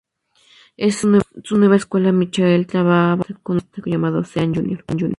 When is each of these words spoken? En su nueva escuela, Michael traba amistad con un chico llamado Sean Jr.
En 0.77 0.91
su 0.91 1.57
nueva 1.59 1.75
escuela, 1.75 2.11
Michael 2.11 2.65
traba 2.65 3.11
amistad 3.11 3.35
con 3.43 3.57
un 3.57 3.71
chico 3.71 3.87
llamado 3.87 4.23
Sean 4.23 4.51
Jr. 4.55 4.83